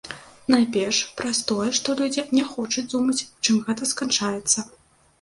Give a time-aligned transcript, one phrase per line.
[0.53, 4.71] Найперш праз тое, што людзі не хочуць думаць, чым гэта сканчаецца.